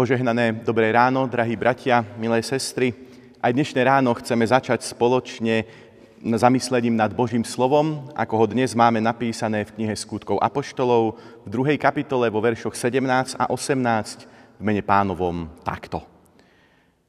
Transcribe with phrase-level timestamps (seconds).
[0.00, 2.96] Požehnané dobré ráno, drahí bratia, milé sestry.
[3.36, 5.68] Aj dnešné ráno chceme začať spoločne
[6.24, 11.76] zamyslením nad Božím slovom, ako ho dnes máme napísané v knihe Skutkov Apoštolov v druhej
[11.76, 14.24] kapitole vo veršoch 17 a 18
[14.56, 16.00] v mene pánovom takto.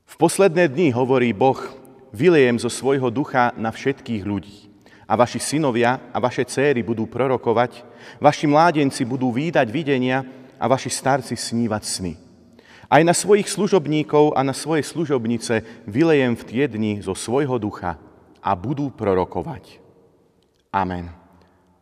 [0.04, 1.64] V posledné dni hovorí Boh,
[2.12, 4.68] vylejem zo svojho ducha na všetkých ľudí.
[5.08, 7.88] A vaši synovia a vaše céry budú prorokovať,
[8.20, 10.28] vaši mládenci budú výdať videnia
[10.60, 12.31] a vaši starci snívať sny.
[12.92, 17.96] Aj na svojich služobníkov a na svoje služobnice vylejem v tie dni zo svojho ducha
[18.44, 19.80] a budú prorokovať.
[20.76, 21.08] Amen.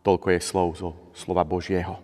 [0.06, 1.98] Toľko je slov zo slova Božieho.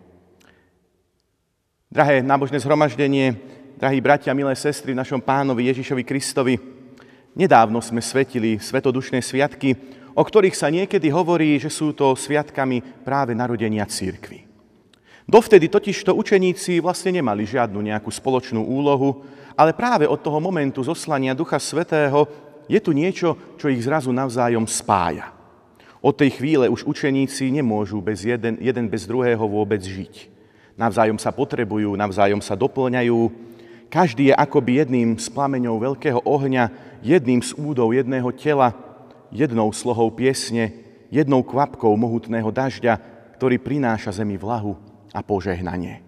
[1.86, 3.38] Drahé nábožné zhromaždenie,
[3.78, 6.58] drahí bratia, milé sestry v našom pánovi Ježišovi Kristovi,
[7.38, 9.78] nedávno sme svetili svetodušné sviatky,
[10.18, 14.45] o ktorých sa niekedy hovorí, že sú to sviatkami práve narodenia církvy.
[15.26, 19.26] Dovtedy totižto učeníci vlastne nemali žiadnu nejakú spoločnú úlohu,
[19.58, 22.30] ale práve od toho momentu zoslania Ducha Svetého
[22.70, 25.34] je tu niečo, čo ich zrazu navzájom spája.
[26.06, 30.30] Od tej chvíle už učeníci nemôžu bez jeden, jeden bez druhého vôbec žiť.
[30.78, 33.18] Navzájom sa potrebujú, navzájom sa doplňajú.
[33.90, 36.70] Každý je akoby jedným z plameňov veľkého ohňa,
[37.02, 38.78] jedným z údov jedného tela,
[39.34, 40.70] jednou slohou piesne,
[41.10, 43.02] jednou kvapkou mohutného dažďa,
[43.42, 44.78] ktorý prináša zemi vlahu
[45.16, 46.04] a požehnanie.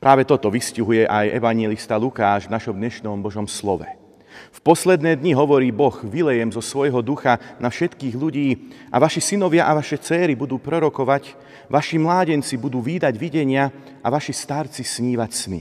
[0.00, 3.84] Práve toto vystihuje aj evangelista Lukáš v našom dnešnom Božom slove.
[4.52, 8.48] V posledné dni hovorí Boh, vylejem zo svojho ducha na všetkých ľudí
[8.92, 11.32] a vaši synovia a vaše céry budú prorokovať,
[11.72, 13.72] vaši mládenci budú výdať videnia
[14.04, 15.60] a vaši starci snívať sny.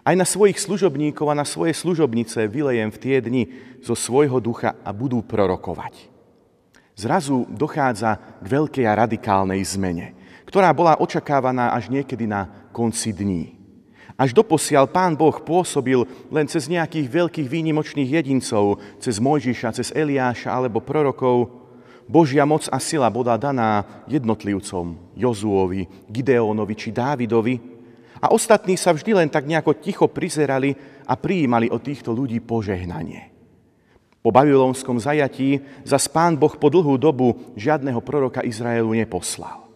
[0.00, 3.44] Aj na svojich služobníkov a na svoje služobnice vylejem v tie dni
[3.84, 6.08] zo svojho ducha a budú prorokovať.
[6.96, 10.19] Zrazu dochádza k veľkej a radikálnej zmene
[10.50, 13.54] ktorá bola očakávaná až niekedy na konci dní.
[14.18, 20.50] Až doposiaľ pán Boh pôsobil len cez nejakých veľkých výnimočných jedincov, cez Mojžiša, cez Eliáša
[20.50, 21.54] alebo prorokov.
[22.10, 27.54] Božia moc a sila bola daná jednotlivcom, Jozuovi, Gideónovi či Dávidovi.
[28.18, 30.74] A ostatní sa vždy len tak nejako ticho prizerali
[31.06, 33.30] a prijímali od týchto ľudí požehnanie.
[34.20, 39.69] Po babylonskom zajatí zas pán Boh po dlhú dobu žiadneho proroka Izraelu neposlal.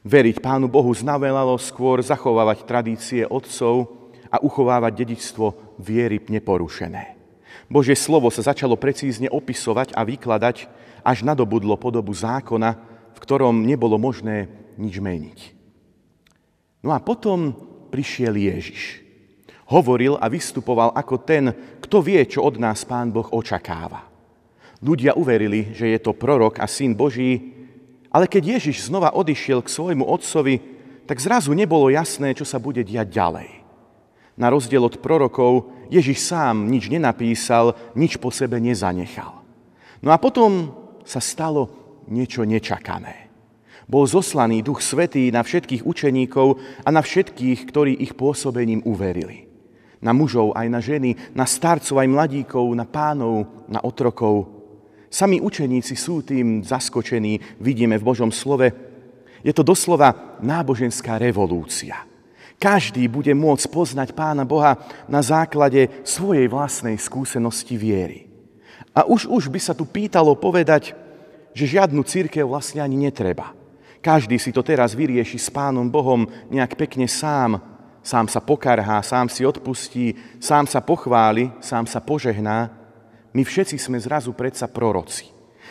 [0.00, 3.92] Veriť Pánu Bohu znavelalo skôr zachovávať tradície otcov
[4.32, 7.20] a uchovávať dedičstvo viery neporušené.
[7.68, 10.56] Božie slovo sa začalo precízne opisovať a vykladať,
[11.04, 12.70] až nadobudlo podobu zákona,
[13.12, 14.48] v ktorom nebolo možné
[14.80, 15.38] nič meniť.
[16.80, 17.52] No a potom
[17.92, 19.04] prišiel Ježiš.
[19.68, 21.52] Hovoril a vystupoval ako ten,
[21.84, 24.08] kto vie, čo od nás Pán Boh očakáva.
[24.80, 27.59] Ľudia uverili, že je to prorok a syn Boží,
[28.10, 30.58] ale keď Ježiš znova odišiel k svojmu otcovi,
[31.06, 33.48] tak zrazu nebolo jasné, čo sa bude diať ďalej.
[34.38, 39.42] Na rozdiel od prorokov, Ježiš sám nič nenapísal, nič po sebe nezanechal.
[40.02, 41.70] No a potom sa stalo
[42.06, 43.30] niečo nečakané.
[43.90, 49.50] Bol zoslaný Duch Svetý na všetkých učeníkov a na všetkých, ktorí ich pôsobením uverili.
[49.98, 54.59] Na mužov aj na ženy, na starcov aj mladíkov, na pánov, na otrokov,
[55.10, 58.70] Sami učeníci sú tým zaskočení, vidíme v Božom slove.
[59.42, 62.06] Je to doslova náboženská revolúcia.
[62.62, 64.78] Každý bude môcť poznať Pána Boha
[65.10, 68.30] na základe svojej vlastnej skúsenosti viery.
[68.94, 70.94] A už už by sa tu pýtalo povedať,
[71.58, 73.50] že žiadnu církev vlastne ani netreba.
[73.98, 77.58] Každý si to teraz vyrieši s Pánom Bohom nejak pekne sám.
[78.00, 82.79] Sám sa pokarhá, sám si odpustí, sám sa pochváli, sám sa požehná
[83.30, 85.30] my všetci sme zrazu predsa proroci.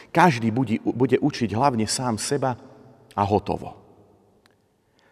[0.10, 2.56] Každý bude, bude učiť hlavne sám seba
[3.14, 3.78] a hotovo.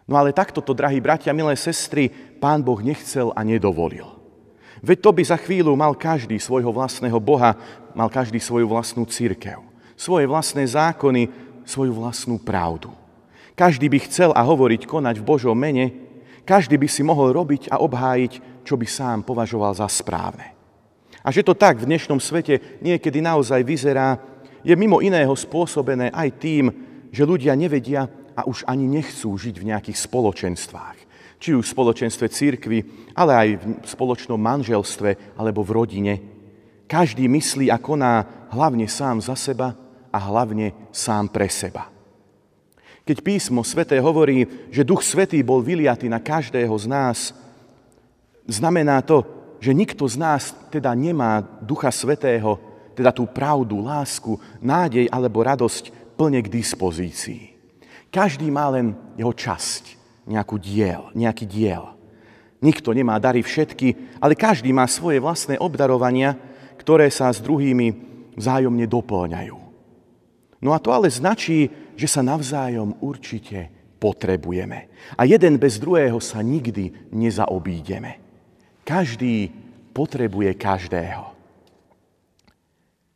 [0.08, 2.08] No ale takto to, drahí bratia, milé sestry,
[2.40, 4.08] pán Boh nechcel a nedovolil.
[4.80, 7.58] Veď to by za chvíľu mal každý svojho vlastného Boha,
[7.92, 9.60] mal každý svoju vlastnú církev,
[9.98, 11.28] svoje vlastné zákony,
[11.68, 12.88] svoju vlastnú pravdu.
[13.52, 15.92] Každý by chcel a hovoriť, konať v Božom mene,
[16.48, 20.57] každý by si mohol robiť a obhájiť, čo by sám považoval za správne.
[21.22, 24.18] A že to tak v dnešnom svete niekedy naozaj vyzerá,
[24.62, 26.64] je mimo iného spôsobené aj tým,
[27.14, 30.98] že ľudia nevedia a už ani nechcú žiť v nejakých spoločenstvách.
[31.38, 32.78] Či už v spoločenstve církvy,
[33.14, 33.48] ale aj
[33.82, 36.14] v spoločnom manželstve alebo v rodine.
[36.90, 39.74] Každý myslí a koná hlavne sám za seba
[40.10, 41.86] a hlavne sám pre seba.
[43.06, 47.18] Keď písmo sveté hovorí, že Duch Svetý bol vyliatý na každého z nás,
[48.44, 52.58] znamená to, že nikto z nás teda nemá Ducha Svetého,
[52.94, 57.54] teda tú pravdu, lásku, nádej alebo radosť plne k dispozícii.
[58.10, 59.94] Každý má len jeho časť,
[60.26, 61.94] nejakú diel, nejaký diel.
[62.58, 66.34] Nikto nemá dary všetky, ale každý má svoje vlastné obdarovania,
[66.80, 67.94] ktoré sa s druhými
[68.34, 69.58] vzájomne doplňajú.
[70.58, 73.70] No a to ale značí, že sa navzájom určite
[74.02, 74.90] potrebujeme.
[75.14, 78.27] A jeden bez druhého sa nikdy nezaobídeme.
[78.88, 79.52] Každý
[79.92, 81.36] potrebuje každého.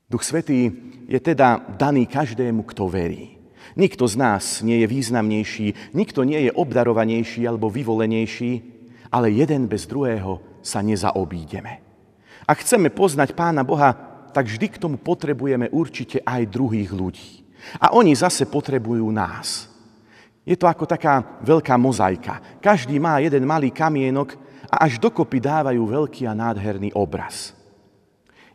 [0.04, 0.68] Duch Svetý
[1.08, 3.40] je teda daný každému, kto verí.
[3.72, 8.60] Nikto z nás nie je významnejší, nikto nie je obdarovanejší alebo vyvolenejší,
[9.08, 11.80] ale jeden bez druhého sa nezaobídeme.
[12.44, 13.96] Ak chceme poznať Pána Boha,
[14.36, 17.48] tak vždy k tomu potrebujeme určite aj druhých ľudí.
[17.80, 19.72] A oni zase potrebujú nás.
[20.44, 22.60] Je to ako taká veľká mozaika.
[22.60, 24.41] Každý má jeden malý kamienok
[24.72, 27.52] a až dokopy dávajú veľký a nádherný obraz.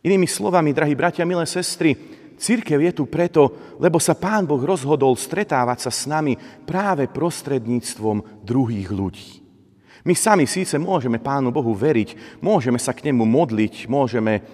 [0.01, 1.93] Inými slovami, drahí bratia, milé sestry,
[2.37, 3.49] Církev je tu preto,
[3.81, 6.37] lebo sa Pán Boh rozhodol stretávať sa s nami
[6.69, 9.41] práve prostredníctvom druhých ľudí.
[10.05, 14.45] My sami síce môžeme Pánu Bohu veriť, môžeme sa k Nemu modliť, môžeme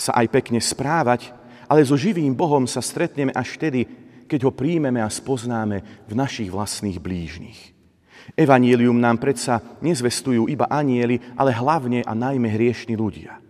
[0.00, 1.30] sa aj pekne správať,
[1.68, 3.86] ale so živým Bohom sa stretneme až vtedy,
[4.24, 7.79] keď ho príjmeme a spoznáme v našich vlastných blížnych.
[8.36, 13.40] Evanílium nám predsa nezvestujú iba anieli, ale hlavne a najmä hriešni ľudia.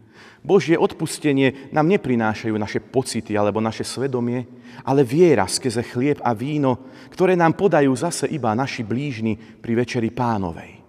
[0.41, 4.49] Božie odpustenie nám neprinášajú naše pocity alebo naše svedomie,
[4.89, 10.09] ale viera skrze chlieb a víno, ktoré nám podajú zase iba naši blížni pri večeri
[10.09, 10.81] pánovej.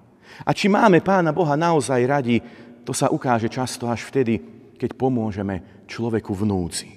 [0.47, 2.39] A či máme pána Boha naozaj radi,
[2.87, 4.39] to sa ukáže často až vtedy,
[4.79, 6.87] keď pomôžeme človeku v núci.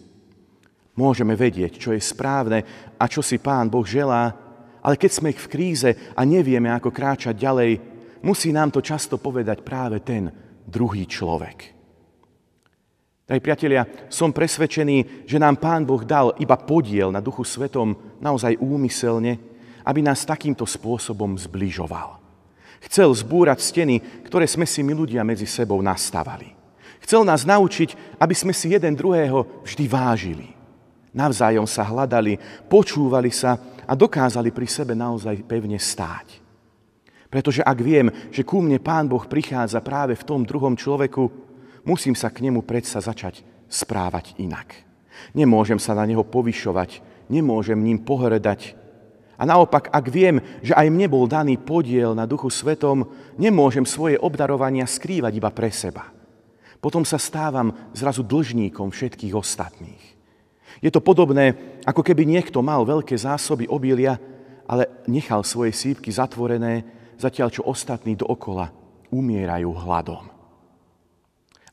[0.94, 2.62] Môžeme vedieť, čo je správne
[2.94, 4.30] a čo si pán Boh želá,
[4.84, 7.80] ale keď sme v kríze a nevieme, ako kráčať ďalej,
[8.20, 10.28] musí nám to často povedať práve ten
[10.68, 11.72] druhý človek.
[13.24, 18.60] Drahí priatelia, som presvedčený, že nám Pán Boh dal iba podiel na Duchu Svetom naozaj
[18.60, 19.40] úmyselne,
[19.80, 22.20] aby nás takýmto spôsobom zbližoval.
[22.84, 26.52] Chcel zbúrať steny, ktoré sme si my ľudia medzi sebou nastavali.
[27.00, 30.48] Chcel nás naučiť, aby sme si jeden druhého vždy vážili.
[31.14, 33.54] Navzájom sa hľadali, počúvali sa
[33.86, 36.42] a dokázali pri sebe naozaj pevne stáť.
[37.30, 41.30] Pretože ak viem, že ku mne Pán Boh prichádza práve v tom druhom človeku,
[41.86, 44.74] musím sa k nemu predsa začať správať inak.
[45.34, 48.74] Nemôžem sa na neho povyšovať, nemôžem ním pohrdať.
[49.34, 54.14] A naopak, ak viem, že aj mne bol daný podiel na Duchu Svetom, nemôžem svoje
[54.18, 56.10] obdarovania skrývať iba pre seba.
[56.78, 60.14] Potom sa stávam zrazu dlžníkom všetkých ostatných.
[60.82, 61.54] Je to podobné,
[61.84, 64.18] ako keby niekto mal veľké zásoby obilia,
[64.64, 66.82] ale nechal svoje sípky zatvorené,
[67.20, 68.72] zatiaľ čo ostatní dookola
[69.12, 70.24] umierajú hladom.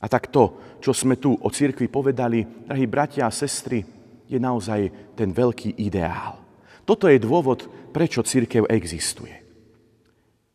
[0.02, 3.86] A tak to, čo sme tu o cirkvi povedali, drahí bratia a sestry,
[4.26, 6.42] je naozaj ten veľký ideál.
[6.82, 9.38] Toto je dôvod, prečo církev existuje.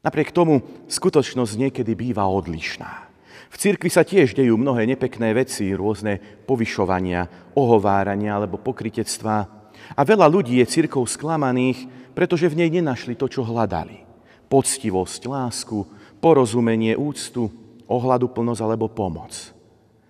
[0.03, 0.59] Napriek tomu
[0.91, 3.06] skutočnosť niekedy býva odlišná.
[3.47, 9.37] V cirkvi sa tiež dejú mnohé nepekné veci, rôzne povyšovania, ohovárania alebo pokritectvá.
[9.95, 14.03] A veľa ľudí je cirkov sklamaných, pretože v nej nenašli to, čo hľadali.
[14.51, 15.79] Poctivosť, lásku,
[16.19, 17.47] porozumenie, úctu,
[17.87, 19.55] ohľaduplnosť alebo pomoc.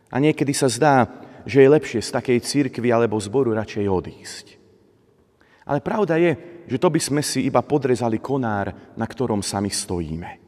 [0.10, 1.06] A niekedy sa zdá,
[1.46, 4.46] že je lepšie z takej církvy alebo zboru radšej odísť.
[5.68, 10.47] Ale pravda je, že to by sme si iba podrezali konár, na ktorom sami stojíme.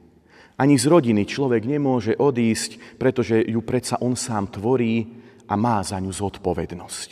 [0.59, 5.07] Ani z rodiny človek nemôže odísť, pretože ju predsa on sám tvorí
[5.47, 7.09] a má za ňu zodpovednosť.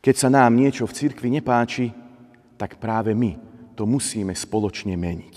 [0.00, 1.92] Keď sa nám niečo v cirkvi nepáči,
[2.56, 3.36] tak práve my
[3.76, 5.36] to musíme spoločne meniť.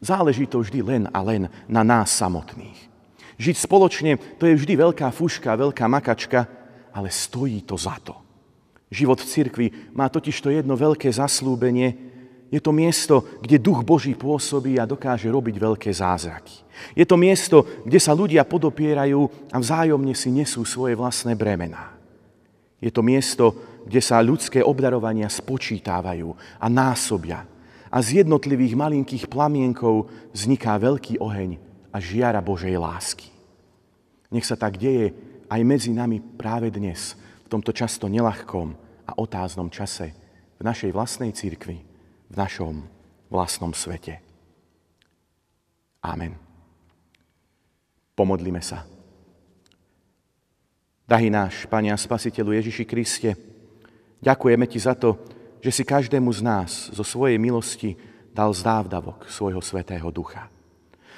[0.00, 2.88] Záleží to vždy len a len na nás samotných.
[3.36, 6.48] Žiť spoločne, to je vždy veľká fuška, veľká makačka,
[6.92, 8.16] ale stojí to za to.
[8.90, 12.09] Život v cirkvi má totiž to jedno veľké zaslúbenie.
[12.50, 16.66] Je to miesto, kde duch Boží pôsobí a dokáže robiť veľké zázraky.
[16.98, 21.94] Je to miesto, kde sa ľudia podopierajú a vzájomne si nesú svoje vlastné bremená.
[22.82, 23.54] Je to miesto,
[23.86, 27.46] kde sa ľudské obdarovania spočítávajú a násobia.
[27.86, 31.58] A z jednotlivých malinkých plamienkov vzniká veľký oheň
[31.94, 33.30] a žiara Božej lásky.
[34.30, 35.14] Nech sa tak deje
[35.50, 38.74] aj medzi nami práve dnes, v tomto často nelahkom
[39.06, 40.14] a otáznom čase,
[40.58, 41.89] v našej vlastnej církvi,
[42.30, 42.86] v našom
[43.26, 44.22] vlastnom svete.
[46.00, 46.38] Amen.
[48.14, 48.86] Pomodlime sa.
[51.10, 53.34] Drahý náš, Pane a Spasiteľu Ježiši Kriste,
[54.22, 55.18] ďakujeme Ti za to,
[55.58, 57.98] že si každému z nás zo svojej milosti
[58.30, 60.46] dal zdávdavok svojho Svetého Ducha.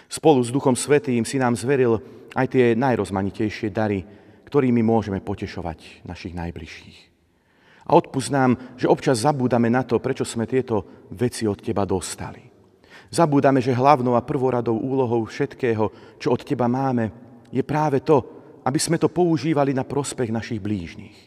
[0.09, 2.01] Spolu s Duchom Svetým si nám zveril
[2.33, 4.05] aj tie najrozmanitejšie dary,
[4.49, 7.12] ktorými môžeme potešovať našich najbližších.
[7.83, 8.31] A odpust
[8.79, 12.53] že občas zabúdame na to, prečo sme tieto veci od Teba dostali.
[13.13, 17.13] Zabúdame, že hlavnou a prvoradou úlohou všetkého, čo od Teba máme,
[17.53, 18.25] je práve to,
[18.65, 21.19] aby sme to používali na prospech našich blížnych.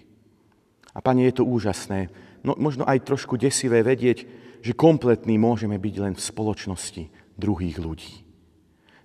[0.95, 2.07] A Pane, je to úžasné,
[2.41, 4.23] no možno aj trošku desivé vedieť,
[4.63, 7.03] že kompletní môžeme byť len v spoločnosti
[7.35, 8.23] druhých ľudí.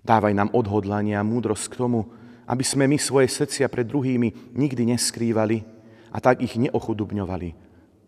[0.00, 2.09] Dávaj nám odhodlanie a múdrosť k tomu,
[2.49, 5.80] aby sme my svoje srdcia pred druhými nikdy neskrývali
[6.11, 7.50] a tak ich neochudobňovali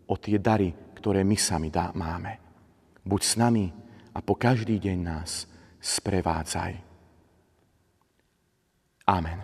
[0.07, 2.39] o tie dary, ktoré my sami dá, máme.
[3.03, 3.65] Buď s nami
[4.15, 5.47] a po každý deň nás
[5.79, 6.79] sprevádzaj.
[9.07, 9.39] Amen.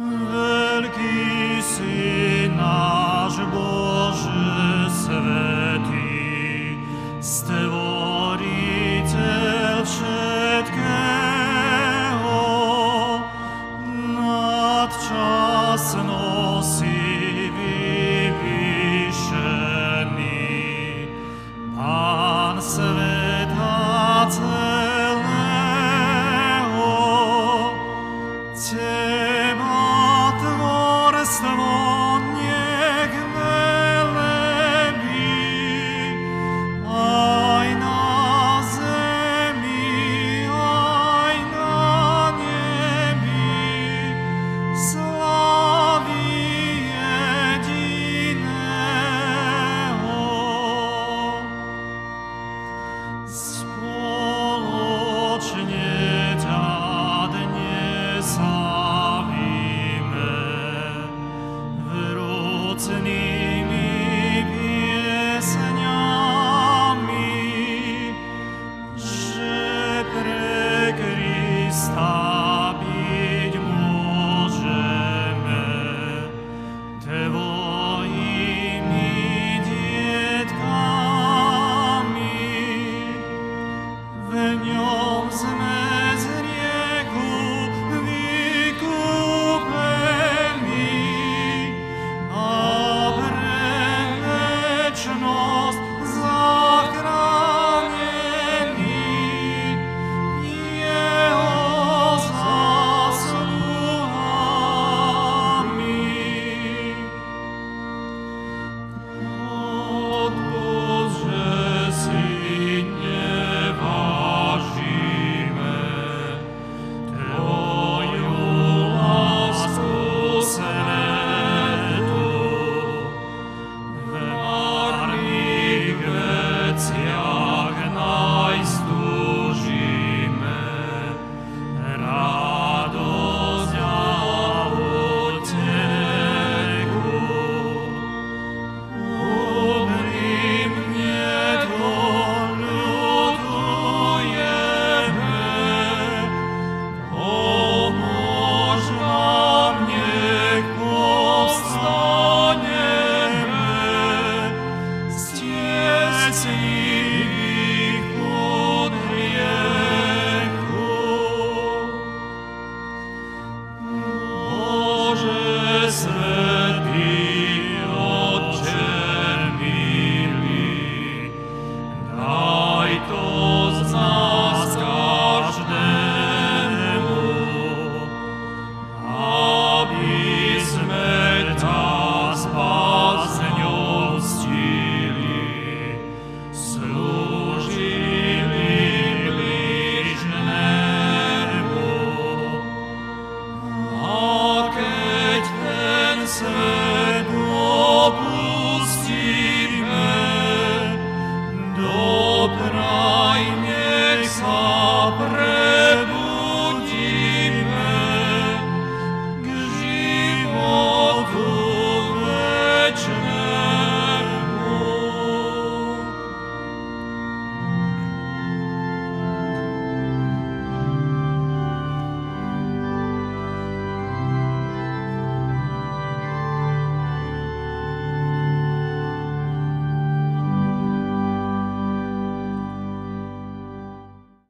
[0.00, 6.74] Veľký si náš Bože svetý,
[7.20, 8.00] s Tebou
[15.80, 17.29] personal sin.